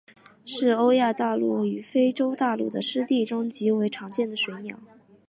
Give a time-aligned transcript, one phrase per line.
[0.45, 4.79] 是欧亚大陆与非洲大陆的湿地中极为常见的水鸟。